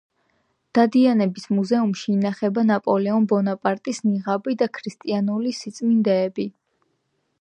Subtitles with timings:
[0.77, 6.49] დადიანების მუზეუმში ინახება ნაპოლეონ ბონაპარტის ნიღაბი და ქრისტიანული სიწმინდეები.